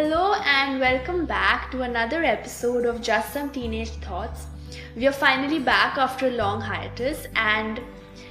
[0.00, 4.46] Hello and welcome back to another episode of Just Some Teenage Thoughts.
[4.96, 7.82] We are finally back after a long hiatus, and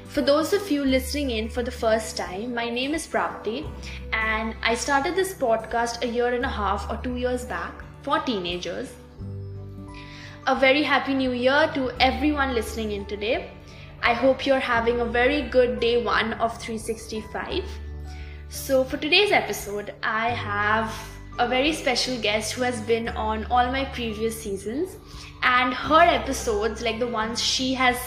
[0.08, 3.70] for those of you listening in for the first time, my name is Prapti,
[4.14, 8.18] and I started this podcast a year and a half or two years back for
[8.18, 8.92] teenagers.
[10.48, 13.52] A very happy new year to everyone listening in today.
[14.02, 17.64] I hope you're having a very good day one of 365.
[18.50, 20.92] So, for today's episode, I have
[21.40, 24.98] a very special guest who has been on all my previous seasons,
[25.42, 27.98] and her episodes, like the ones she has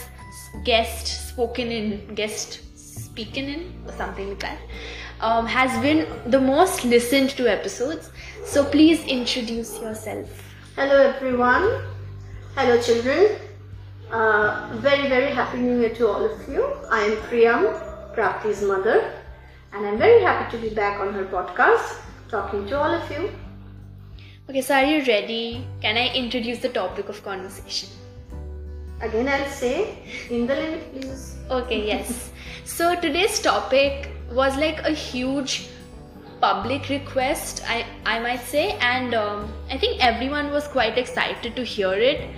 [0.63, 4.59] guest spoken in, guest speaking in, or something like that,
[5.19, 8.11] um, has been the most listened to episodes.
[8.45, 10.29] So, please introduce yourself.
[10.75, 11.81] Hello everyone.
[12.55, 13.35] Hello children.
[14.11, 16.63] Uh, very very happy new year to all of you.
[16.91, 19.11] I am Priyam, Prapti's mother,
[19.71, 22.02] and I'm very happy to be back on her podcast
[22.33, 23.29] talking to all of you.
[24.49, 25.65] Okay, so are you ready?
[25.81, 27.89] Can I introduce the topic of conversation?
[29.01, 29.75] Again I'll say
[30.29, 31.35] in the limit please.
[31.49, 32.31] Okay, yes.
[32.63, 35.69] so today's topic was like a huge
[36.41, 41.63] public request, I, I might say, and um, I think everyone was quite excited to
[41.63, 42.29] hear it.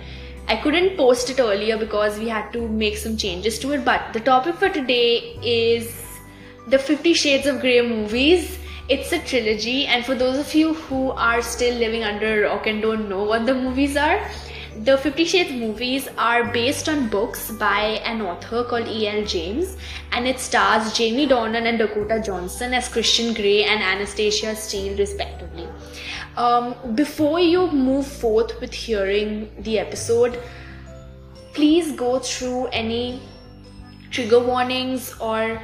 [0.48, 4.12] I couldn't post it earlier because we had to make some changes to it, but
[4.12, 5.90] the topic for today is
[6.68, 8.58] the Fifty Shades of Grey movies.
[8.88, 12.68] It's a trilogy, and for those of you who are still living under a rock
[12.68, 14.20] and don't know what the movies are,
[14.84, 19.24] the Fifty Shades movies are based on books by an author called E.L.
[19.24, 19.76] James,
[20.12, 25.66] and it stars Jamie Dornan and Dakota Johnson as Christian Grey and Anastasia Steele, respectively.
[26.36, 30.38] Um, before you move forth with hearing the episode,
[31.54, 33.20] please go through any
[34.12, 35.60] trigger warnings or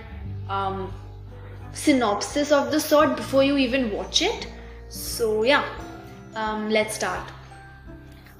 [0.48, 0.92] um,
[1.72, 4.46] synopsis of the sort before you even watch it.
[4.88, 5.64] So, yeah,
[6.34, 7.30] um, let's start.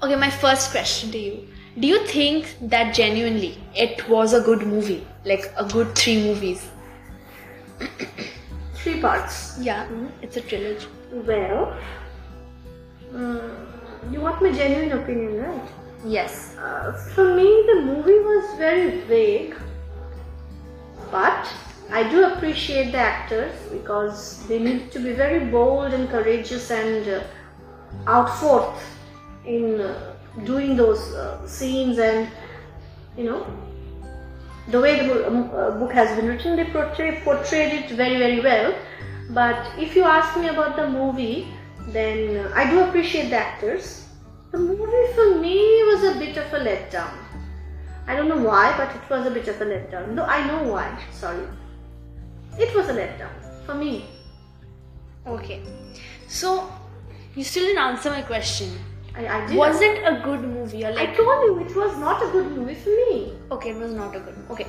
[0.01, 1.47] Okay, my first question to you.
[1.79, 5.07] Do you think that genuinely it was a good movie?
[5.25, 6.69] Like a good three movies?
[8.75, 9.57] Three parts.
[9.59, 9.87] Yeah,
[10.21, 10.87] it's a trilogy.
[11.11, 11.75] Well,
[13.13, 15.69] mm, you want my genuine opinion, right?
[16.05, 16.57] Yes.
[16.57, 19.55] Uh, for me, the movie was very vague,
[21.09, 21.47] but
[21.91, 27.07] I do appreciate the actors because they need to be very bold and courageous and
[27.07, 27.23] uh,
[28.07, 28.83] out forth
[29.45, 32.29] in uh, doing those uh, scenes and
[33.17, 33.45] you know
[34.69, 38.17] the way the bo- um, uh, book has been written they portray, portrayed it very
[38.17, 38.73] very well.
[39.29, 41.47] But if you ask me about the movie
[41.89, 44.07] then uh, i do appreciate the actors.
[44.51, 45.57] The movie for me
[45.91, 47.13] was a bit of a letdown.
[48.07, 50.63] I don't know why but it was a bit of a letdown though i know
[50.71, 51.45] why sorry
[52.57, 54.05] it was a letdown for me
[55.25, 55.61] Okay.
[56.27, 56.69] So,
[57.33, 58.71] you still didn't answer my question.
[59.15, 62.21] i, I did Was it a good movie or i told you it was not
[62.25, 63.19] a good movie for me
[63.55, 64.51] Okay, it was not a good movie.
[64.53, 64.67] Okay.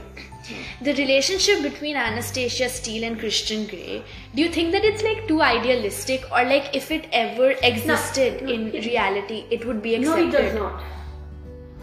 [0.87, 4.03] The relationship between Anastasia Steele and Christian Grey,
[4.35, 8.53] do you think that it's like too idealistic or like if it ever existed no,
[8.57, 10.33] in it- reality, it would be accepted?
[10.33, 10.83] No, it does not.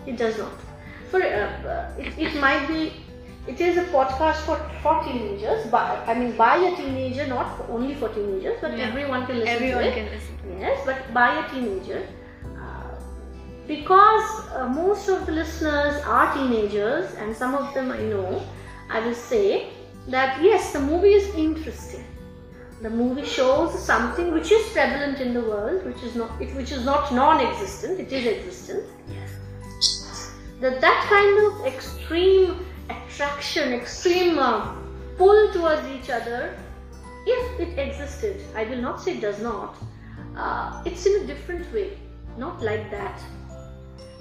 [0.05, 0.51] It does not.
[1.09, 2.93] For uh, uh, it, it might be.
[3.47, 7.65] It is a podcast for for teenagers, but I mean by a teenager, not for,
[7.77, 8.87] only for teenagers, but Yeah.
[8.89, 9.95] everyone can listen Everyone to it.
[9.95, 12.01] can listen to Yes, but by a teenager,
[12.55, 12.91] uh,
[13.67, 18.43] because uh, most of the listeners are teenagers, and some of them I know,
[18.89, 19.69] I will say
[20.09, 22.05] that yes, the movie is interesting.
[22.83, 26.71] The movie shows something which is prevalent in the world, which is not it, which
[26.71, 27.99] is not non-existent.
[27.99, 28.83] It is existent.
[29.17, 29.29] Yes.
[30.61, 34.73] That that kind of extreme attraction, extreme uh,
[35.17, 36.57] pull towards each other,
[37.25, 39.75] if it existed, I will not say it does not.
[40.35, 41.97] Uh, it's in a different way,
[42.37, 43.21] not like that.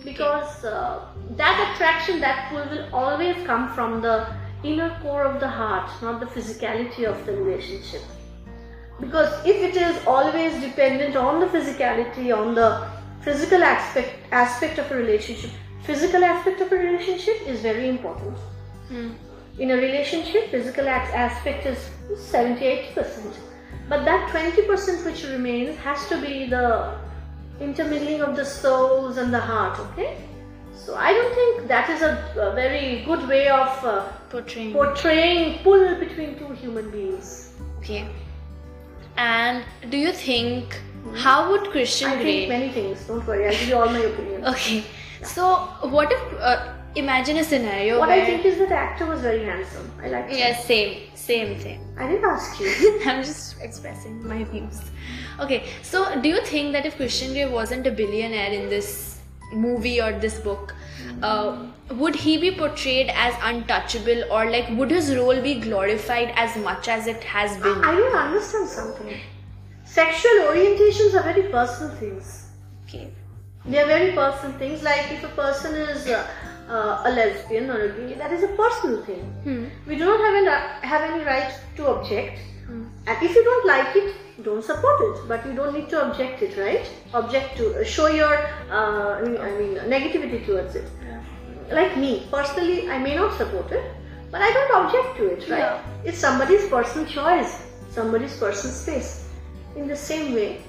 [0.04, 4.26] Because uh, that attraction, that pull will always come from the
[4.62, 8.03] inner core of the heart, not the physicality of the relationship.
[9.00, 12.86] Because if it is always dependent on the physicality, on the
[13.22, 15.50] physical aspect aspect of a relationship,
[15.84, 18.36] physical aspect of a relationship is very important.
[19.59, 21.78] In a relationship, physical as- aspect is
[22.19, 23.37] 70 80%.
[23.89, 26.95] But that 20% which remains has to be the
[27.60, 30.16] intermingling of the souls and the heart, okay?
[30.75, 34.72] So I don't think that is a, very good way of uh, Portraying.
[34.72, 37.53] portraying pull between two human beings.
[37.78, 38.09] okay.
[39.16, 40.81] And do you think
[41.16, 43.07] how would Christian I think many things.
[43.07, 44.47] Don't worry, I'll give you all my opinions.
[44.47, 44.84] Okay.
[45.22, 49.07] So, what if uh, imagine a scenario What where I think is that the actor
[49.07, 49.91] was very handsome.
[50.03, 50.27] I like.
[50.31, 51.81] yeah, same, same thing.
[51.98, 53.01] I didn't ask you.
[53.07, 54.81] I'm just expressing my views.
[55.39, 59.21] Okay, so do you think that if Christian Grey wasn't a billionaire in this
[59.53, 60.75] movie or this book,
[61.22, 66.57] uh, would he be portrayed as untouchable or like would his role be glorified as
[66.57, 67.84] much as it has been?
[67.84, 69.16] I don't understand something.
[69.84, 72.51] Sexual orientations are very personal things.
[72.84, 73.13] Okay.
[73.65, 74.83] They are very personal things.
[74.83, 76.28] Like if a person is uh,
[76.70, 79.22] uh, a lesbian or a gay, that is a personal thing.
[79.44, 79.64] Hmm.
[79.86, 82.38] We do not have any, have any right to object.
[83.06, 84.14] And if you don't like it,
[84.44, 85.28] don't support it.
[85.28, 86.88] But you don't need to object it, right?
[87.12, 88.36] Object to show your,
[88.70, 90.88] uh, I mean, I mean, negativity towards it.
[91.70, 93.84] Like me, personally, I may not support it,
[94.30, 95.58] but I don't object to it, right?
[95.58, 95.82] Yeah.
[96.04, 99.28] It's somebody's personal choice, somebody's personal space.
[99.76, 100.62] In the same way,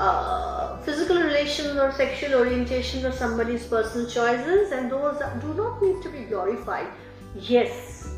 [0.00, 6.02] uh, physical relations or sexual orientations are somebody's personal choices, and those do not need
[6.02, 6.86] to be glorified.
[7.34, 8.08] Yes,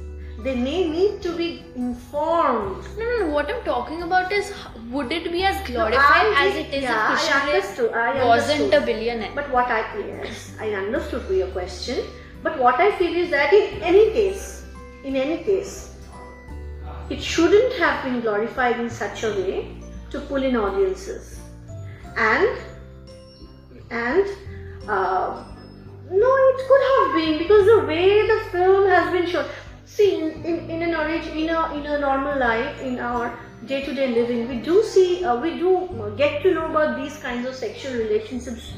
[0.45, 2.85] they may need to be informed.
[2.99, 3.27] No, no, no.
[3.35, 4.53] What I'm talking about is,
[4.91, 7.93] would it be as glorified I as it is yeah, if I Christian Grey understood,
[7.93, 9.33] I wasn't a billionaire?
[9.35, 12.05] But what I yes, I understood your question.
[12.43, 14.65] But what I feel is that in any case,
[15.05, 15.97] in any case,
[17.11, 19.77] it shouldn't have been glorified in such a way
[20.11, 21.42] to pull in audiences.
[22.17, 22.59] And
[23.91, 24.27] and
[24.89, 25.45] uh,
[26.11, 29.47] no, it could have been because the way the film has been shown.
[29.85, 34.49] See, in, in, in an in a in a normal life, in our day-to-day living,
[34.49, 38.73] we do see, uh, we do get to know about these kinds of sexual relationships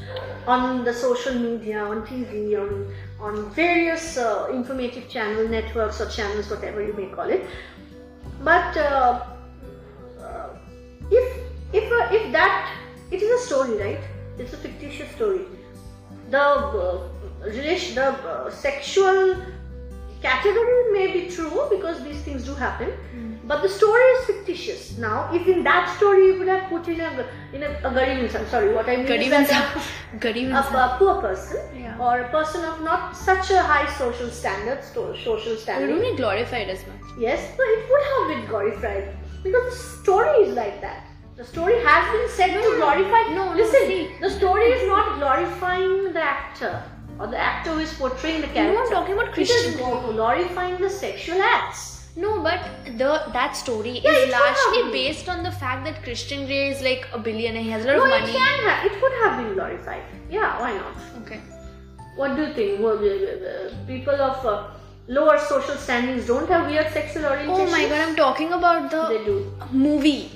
[0.45, 6.49] on the social media, on TV, on on various uh, informative channel networks or channels,
[6.49, 7.45] whatever you may call it.
[8.43, 9.25] But uh,
[10.21, 10.49] uh,
[11.09, 11.39] if
[11.73, 12.84] if uh, if that
[13.15, 14.03] it is a story, right?
[14.37, 15.41] It's a fictitious story.
[16.31, 17.07] The uh,
[17.45, 19.35] relation, the uh, sexual
[20.21, 22.91] category may be true because these things do happen,
[23.51, 24.97] but the story is fictitious.
[24.97, 27.09] Now, if in that story you would have put in a
[27.53, 27.91] in a, a
[28.23, 29.51] insan, sorry, what I mean Garib is.
[30.25, 31.97] A, a poor person Yeah.
[32.05, 35.99] or a person of not such a high social standard, social Wouldn't standing.
[36.01, 37.11] be glorified as much.
[37.19, 39.09] Yes, but it would have been glorified
[39.43, 41.03] because the story is like that.
[41.37, 43.21] The story has been said to glorify.
[43.35, 44.07] no, no, listen.
[44.21, 46.81] The story is not glorifying the actor
[47.19, 48.73] or the actor who is portraying the character.
[48.73, 49.77] No, I'm talking about It is Christian.
[50.15, 52.07] glorifying the sexual acts.
[52.15, 52.61] No, but
[52.97, 57.05] the that story Yeah, is largely based on the fact that Christian Grey is like
[57.11, 57.63] a billionaire.
[57.63, 58.85] He has a lot No, of it can have.
[58.89, 60.03] It could have been glorified.
[60.29, 60.95] Yeah, why not?
[61.23, 61.41] Okay.
[62.15, 63.87] What do you think?
[63.87, 64.67] People of uh,
[65.09, 67.67] lower social standings don't have weird sexual orientation.
[67.67, 70.31] Oh my god, I'm talking about the movie.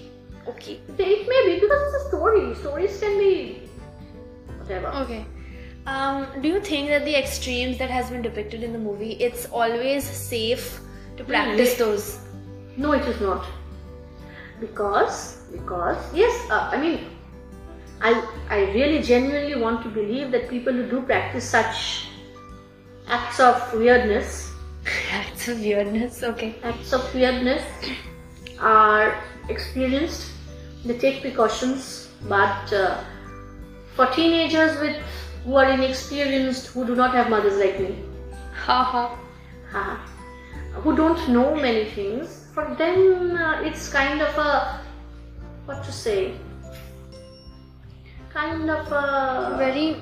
[0.48, 0.80] Okay.
[0.98, 2.56] They, it may be because it's a story.
[2.56, 3.70] Stories can be
[4.58, 4.88] whatever.
[5.04, 5.26] Okay.
[5.86, 9.46] Um, do you think that the extremes that has been depicted in the movie, it's
[9.48, 10.80] always safe
[11.18, 11.92] to practice Really?
[11.92, 12.20] those?
[12.78, 13.46] No, it is not.
[14.60, 17.06] Because, because, yes, uh, I mean,
[18.02, 18.12] I,
[18.50, 22.10] I really genuinely want to believe that people who do practice such
[23.08, 24.52] acts of weirdness,
[25.12, 26.24] acts of weirdness.
[26.24, 26.56] Okay.
[26.64, 27.64] acts of weirdness
[28.62, 30.32] are experienced.
[30.86, 33.04] They take precautions, but uh,
[33.96, 34.96] for teenagers with
[35.46, 37.96] who are inexperienced, who do not have mothers like me,
[38.54, 39.16] Haha.
[40.84, 44.80] who don't know many things, for them uh, it's kind of a
[45.66, 46.33] what to say,
[48.33, 49.98] kind of a Very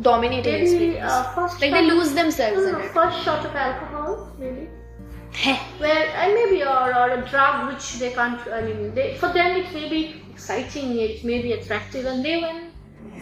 [0.00, 1.12] dominating maybe experience.
[1.12, 2.90] uh, first like they lose themselves no, in it.
[2.92, 4.68] first shot of alcohol maybe.
[5.78, 9.56] Where and maybe or, or a drug which they can't I mean they, for them
[9.56, 12.70] it may be exciting it may be attractive and they when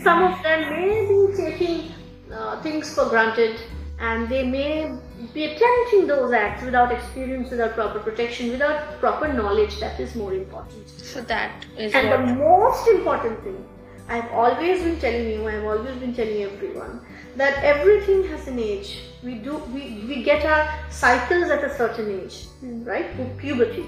[0.03, 1.93] some of them may be taking
[2.33, 3.61] uh, things for granted
[4.01, 4.93] and they may
[5.35, 10.35] be attempting those acts without experience without proper protection without proper knowledge that is more
[10.35, 10.89] important.
[10.89, 13.65] So that is and the most important thing
[14.11, 17.01] I've always been telling you, I've always been telling everyone
[17.37, 19.03] that everything has an age.
[19.23, 22.47] We do we, we get our cycles at a certain age,
[22.93, 23.17] right?
[23.17, 23.87] Pu- Puberty.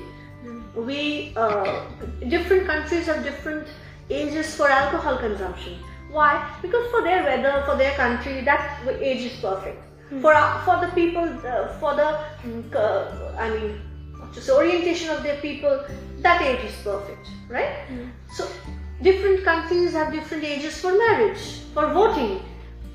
[0.77, 1.85] We uh,
[2.29, 3.67] different countries have different
[4.11, 5.79] ages for alcohol consumption.
[6.11, 6.33] Why?
[6.63, 9.83] Because for their weather, for their country, that age is perfect.
[10.21, 12.09] For our, for the people, uh, for the
[12.45, 13.81] mm, uh, I mean,
[14.35, 15.85] just orientation of their people,
[16.21, 17.73] that age is perfect, right?
[18.37, 18.47] So
[19.03, 22.41] different countries have different ages for marriage, for voting.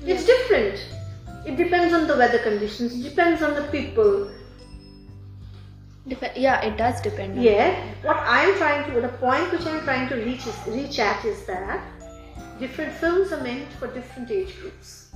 [0.04, 0.84] It's different.
[1.46, 2.98] It depends on the weather conditions.
[2.98, 4.30] It depends on the people.
[6.06, 7.74] Dep- yeah, it does depend on Yeah.
[8.02, 11.44] What I'm trying to, the point which I'm trying to reach is reach at is
[11.46, 11.84] that
[12.58, 15.10] different films are meant for different age groups.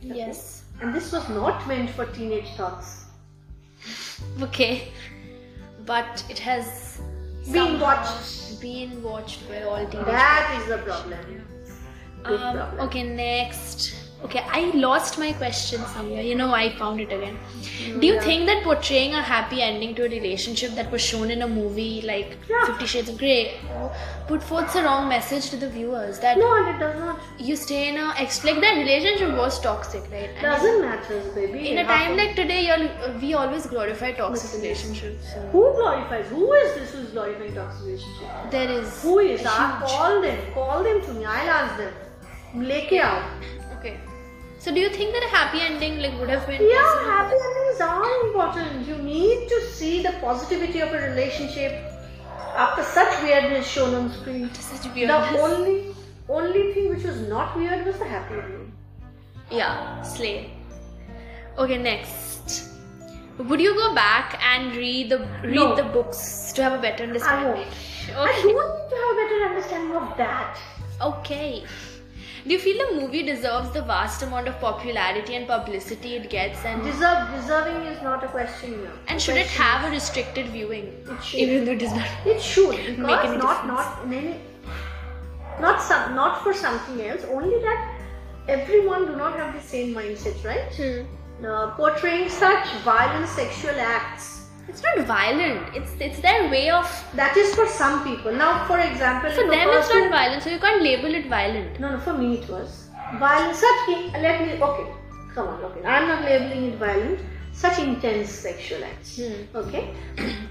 [0.00, 0.64] Yes.
[0.80, 3.06] And this was not meant for teenage thoughts.
[4.40, 4.92] Okay.
[5.84, 7.00] But it has
[7.52, 8.60] Somehow watched.
[8.60, 10.06] Being watched by all teenagers.
[10.06, 11.18] That is the problem.
[12.24, 12.80] Big Um, problem.
[12.88, 13.94] okay, next.
[14.24, 16.22] Okay, I lost my question somewhere.
[16.22, 17.36] You know, I found it again.
[18.00, 18.20] Do you yeah.
[18.20, 22.02] think that portraying a happy ending to a relationship that was shown in a movie
[22.04, 22.64] like Yeah.
[22.66, 23.60] Fifty Shades of Grey
[24.26, 27.20] put forth the wrong message to the viewers that No, it does not.
[27.38, 28.06] you stay in a
[28.48, 30.30] like that relationship was toxic, right?
[30.34, 31.70] And Doesn't matter, baby.
[31.70, 32.62] in a time like today,
[33.20, 35.32] we always glorify toxic relationships.
[35.32, 36.26] So Who glorifies?
[36.28, 38.50] Who is this who is glorifying toxic relationship?
[38.50, 39.46] there is Who is?
[39.46, 40.52] I call them.
[40.54, 41.24] Call them to me.
[41.24, 41.94] I'll ask them.
[42.56, 43.22] Leke out.
[44.58, 47.10] So do you think that a happy ending like would have been Yeah, possible?
[47.10, 48.88] happy endings are important.
[48.88, 51.72] You need to see the positivity of a relationship
[52.56, 54.52] after such weirdness shown on screen.
[54.54, 55.30] Such weirdness.
[55.32, 55.94] The only
[56.28, 58.72] only thing which was not weird was the happy ending.
[59.50, 60.50] Yeah, slay.
[61.56, 62.64] Okay, next.
[63.38, 65.74] Would you go back and read the read No.
[65.76, 67.52] the books to have a better understanding?
[67.52, 68.26] I won't.
[68.26, 68.42] I Okay.
[68.42, 70.58] don't need to have a better understanding of that.
[71.00, 71.64] Okay.
[72.48, 76.64] Do you feel the movie deserves the vast amount of popularity and publicity it gets
[76.64, 78.92] and Deserve, deserving is not a question here.
[79.06, 80.86] and should it have a restricted viewing?
[81.10, 81.40] It should.
[81.40, 82.08] Even though it does not.
[82.24, 83.66] It should because any not difference.
[83.66, 84.40] not in any
[85.60, 87.22] not some not for something else.
[87.30, 88.00] Only that
[88.48, 90.74] everyone do not have the same mindset, right?
[90.74, 91.44] Hmm.
[91.44, 95.74] Uh, portraying such violent sexual acts It's not violent.
[95.74, 98.32] It's it's their way of that is for some people.
[98.32, 101.80] Now, for example, for them it's not violent, so you can't label it violent.
[101.80, 103.56] No, no, for me it was violent.
[103.56, 104.92] Such let me okay,
[105.34, 105.84] come on, okay.
[105.84, 107.20] I'm not labeling it violent.
[107.52, 109.16] Such intense sexual acts.
[109.16, 109.56] Hmm.
[109.56, 109.94] Okay,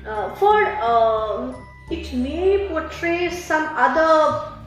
[0.08, 1.56] uh, for um,
[1.92, 4.58] it may portray some other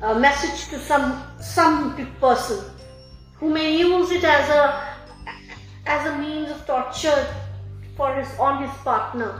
[0.00, 2.64] uh, message to some some person
[3.34, 4.64] who may use it as a
[5.86, 7.26] as a means of torture
[7.98, 9.30] for his on his partner.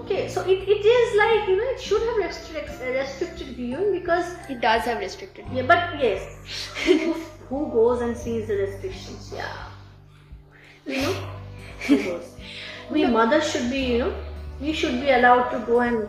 [0.00, 2.70] Okay, so it, it is like you know it should have restrict,
[3.00, 5.44] restricted viewing because It does have restricted.
[5.52, 6.24] yeah, but yes,
[6.86, 7.12] who,
[7.50, 9.30] who goes and sees the restrictions?
[9.36, 9.52] Yeah,
[10.86, 11.14] you know,
[11.86, 12.30] who goes?
[12.94, 14.14] We mothers should be, you know,
[14.60, 16.08] we should be allowed to go and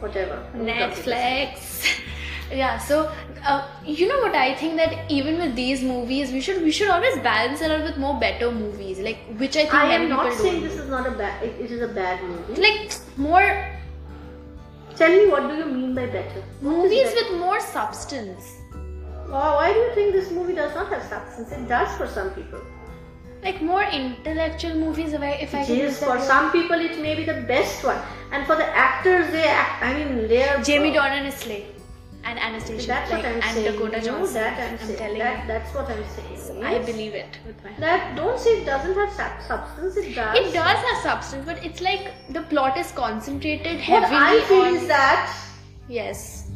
[0.00, 0.36] whatever.
[0.54, 1.65] Netflix.
[2.50, 3.10] Yeah, so
[3.44, 6.88] uh, you know what I think that even with these movies, we should we should
[6.88, 10.32] always balance it out with more better movies, like which I think I am not
[10.34, 11.42] saying this is not a bad.
[11.42, 12.60] It, it is a bad movie.
[12.60, 13.72] like more
[14.96, 16.42] Tell me, what do you mean by better?
[16.60, 17.32] What movies better?
[17.32, 18.44] with more substance,
[19.28, 21.52] Why why do you think this movie does not have substance?
[21.52, 22.60] It does for some people.
[23.46, 25.12] like more intellectual movies.
[25.16, 26.80] If I if I It can is use that for some people.
[26.86, 28.00] It may be the best one,
[28.32, 29.82] and for the actors, they act.
[29.88, 30.56] I mean, they are.
[30.70, 31.60] Jamie Dornan is Slay
[32.26, 33.72] and Anastasia, That's like, what I'm and saying.
[33.72, 34.98] Dakota you know, that I'm, saying.
[34.98, 36.64] telling that, you, That's what I'm saying.
[36.64, 36.86] I Yes.
[36.86, 37.72] believe it with my.
[37.78, 39.96] That don't say it doesn't have sub- substance.
[39.96, 40.38] It does.
[40.38, 44.12] It does have substance, but it's like the plot is concentrated heavily.
[44.12, 44.74] What I feel on.
[44.76, 45.36] is that
[45.88, 46.50] yes.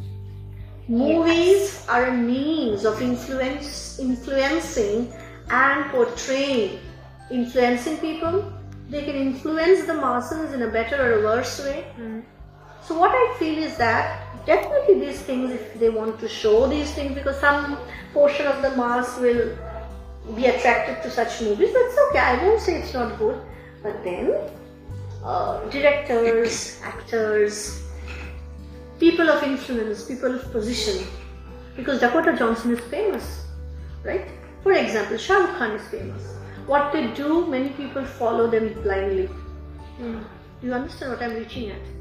[0.87, 5.13] movies are a means of influence, influencing
[5.49, 6.79] and portraying,
[7.29, 8.51] influencing people.
[8.89, 11.83] They can influence the masses in a better or a worse way.
[11.95, 12.19] Hmm.
[12.83, 16.91] So what I feel is that definitely these things, if they want to show these
[16.93, 17.77] things, because some
[18.13, 19.57] portion of the mass will
[20.35, 22.19] be attracted to such movies, that's okay.
[22.19, 23.39] I won't say it's not good,
[23.83, 24.35] but then
[25.23, 27.83] uh, directors, actors,
[28.99, 31.05] people of influence, people of position,
[31.75, 33.45] because Dakota Johnson is famous,
[34.03, 34.27] right?
[34.63, 36.35] For example, Shah Rukh Khan is famous.
[36.65, 39.29] What they do, many people follow them blindly.
[39.99, 40.19] Do
[40.61, 42.00] you understand what I'm reaching at?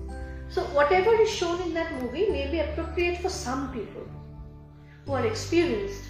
[0.51, 4.03] So, whatever is shown in that movie may be appropriate for some people
[5.07, 6.03] who are experienced,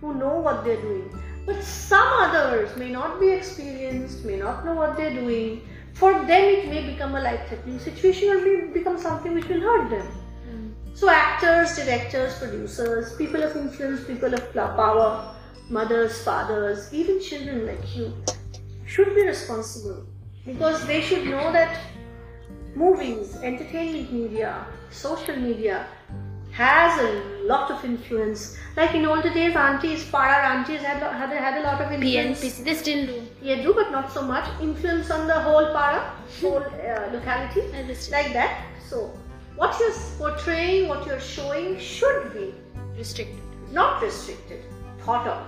[0.00, 1.16] who know what they're doing.
[1.46, 5.62] But some others may not be experienced, may not know what they're doing.
[5.94, 9.60] For them, it may become a life threatening situation or may become something which will
[9.60, 10.06] hurt them.
[10.06, 10.68] Hmm.
[10.94, 15.34] So, actors, directors, producers, people of influence, people of power,
[15.70, 18.12] mothers, fathers, even children like you
[18.86, 20.04] should be responsible
[20.44, 21.78] because they should know that
[22.74, 25.86] movies, entertainment media, social media
[26.52, 28.56] has a lot of influence.
[28.76, 32.40] Like in older days, aunties, para aunties had, had, had a lot of influence.
[32.42, 33.22] PNPC, they still do.
[33.42, 34.44] Yeah, do, but not so much.
[34.60, 37.60] Influence on the whole para, whole uh, locality,
[38.10, 38.64] like that.
[38.88, 39.12] So,
[39.56, 42.54] what you're portraying, what you're showing should be
[42.96, 43.40] Restricted.
[43.72, 44.64] not restricted,
[45.00, 45.46] thought of.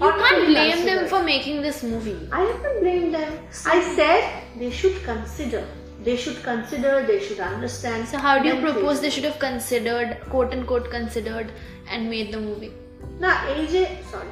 [0.00, 2.28] You can't blame them for making this movie.
[2.32, 3.38] I haven't blamed them.
[3.66, 5.66] I said they should consider.
[6.02, 8.08] They should consider, they should understand.
[8.08, 11.52] So how do you propose they should have considered, quote unquote considered,
[11.88, 12.72] and made the movie?
[13.18, 14.28] Now, AJ, sorry.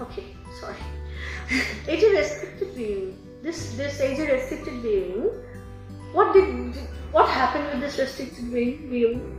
[0.00, 0.24] Okay,
[0.60, 0.76] sorry.
[1.88, 3.18] age restricted viewing.
[3.42, 5.30] This this age restricted viewing.
[6.12, 6.76] What did
[7.10, 9.38] what happened with this restricted viewing?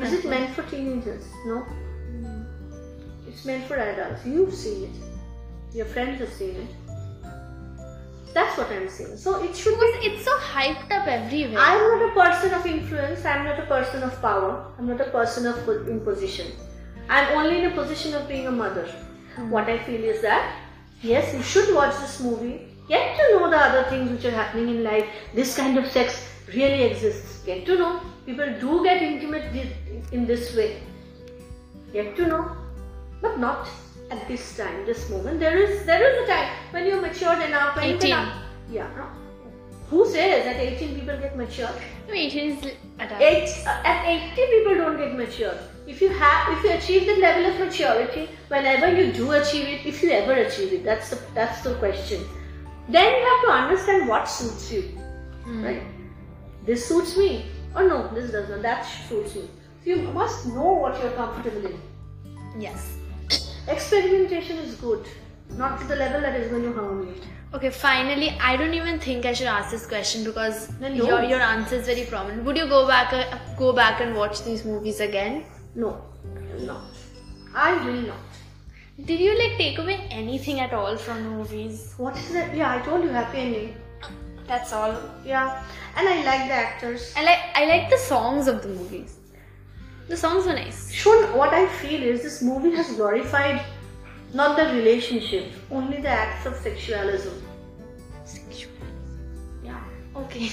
[0.00, 1.24] Is it meant for teenagers?
[1.44, 1.60] No.
[1.60, 2.44] Hmm.
[3.28, 4.24] It's meant for adults.
[4.24, 5.76] You've seen it.
[5.76, 6.79] Your friends have seen it.
[8.32, 9.16] That's what I'm saying.
[9.16, 11.58] So it should Because it's so hyped up everywhere.
[11.58, 13.24] I'm not a person of influence.
[13.24, 14.72] I'm not a person of power.
[14.78, 16.52] I'm not a person of imposition.
[17.08, 18.86] I'm only in a position of being a mother.
[19.34, 19.50] Hmm.
[19.50, 20.56] What I feel is that
[21.02, 22.66] yes, you should watch this movie.
[22.88, 25.06] Get to know the other things which are happening in life.
[25.34, 27.42] This kind of sex really exists.
[27.44, 28.00] Get to know.
[28.26, 29.52] People do get intimate
[30.12, 30.82] in this way.
[31.92, 32.56] Get to know,
[33.20, 33.68] but not
[34.10, 35.40] at this time, this moment.
[35.40, 37.76] There is there is a time when you're matured enough.
[37.76, 38.10] When you 18.
[38.10, 38.32] can,
[38.70, 39.10] yeah.
[39.90, 41.70] Who says that 18 people get mature?
[42.06, 43.20] No, 18 is adult.
[43.20, 45.54] Eight, uh, at 80 people don't get mature.
[45.88, 49.84] If you have, if you achieve the level of maturity, whenever you do achieve it,
[49.84, 52.22] if you ever achieve it, that's the that's the question.
[52.88, 54.84] Then you have to understand what suits you,
[55.46, 55.82] right?
[56.64, 58.62] This suits me, or no, this doesn't.
[58.62, 59.50] That suits me.
[59.82, 61.80] So you must know what you're comfortable in.
[62.58, 62.99] Yes.
[63.68, 65.06] Experimentation is good,
[65.56, 67.14] not to the level that is going to harm you.
[67.52, 71.40] Okay, finally, I don't even think I should ask this question because Then your, your
[71.40, 72.44] answer is very prominent.
[72.44, 75.44] Would you go back uh, go back and watch these movies again?
[75.74, 76.00] No,
[76.60, 76.80] no,
[77.54, 78.18] I will not.
[79.04, 81.94] Did you like take away anything at all from the movies?
[81.96, 82.56] What is that?
[82.56, 83.76] Yeah, I told you, happy ending.
[84.46, 84.94] That's all.
[85.24, 85.62] Yeah,
[85.96, 87.12] and I like the actors.
[87.16, 89.19] I like I like the songs of the movies.
[90.10, 90.90] The songs were nice.
[90.92, 93.62] Shun, what I feel is this movie has glorified
[94.34, 97.36] not the relationship, only the acts of sexualism.
[98.24, 98.90] Sexualism?
[99.62, 99.80] Yeah.
[100.16, 100.50] Okay.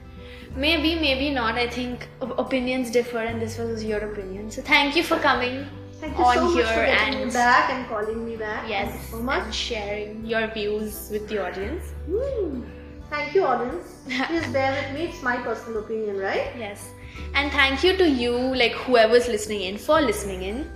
[0.56, 1.56] Maybe, maybe not.
[1.56, 4.52] I think opinions differ, and this was your opinion.
[4.52, 5.66] So thank you for coming
[6.00, 8.68] Thank you on so here and back and calling me back.
[8.68, 9.42] yes, Thank you so much.
[9.46, 11.82] and sharing your views with the audience.
[12.08, 12.62] Hmm.
[13.10, 13.96] Thank you, audience.
[14.28, 15.06] Please bear with me.
[15.08, 16.52] It's my personal opinion, right?
[16.56, 16.88] Yes.
[17.34, 20.70] And thank you to you, like whoever's listening in, for listening in.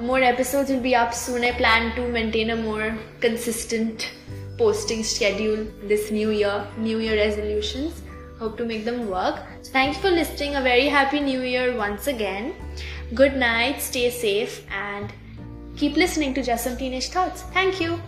[0.00, 1.44] More episodes will be up soon.
[1.44, 4.10] I plan to maintain a more consistent
[4.58, 8.02] posting schedule this new year, new year resolutions.
[8.38, 9.40] Hope to make them work.
[9.62, 10.56] So thank you for listening.
[10.56, 12.54] A very happy new year once again.
[13.14, 15.12] Good night, stay safe, and
[15.76, 17.42] keep listening to Just Some Teenage Thoughts.
[17.52, 18.00] Thank you.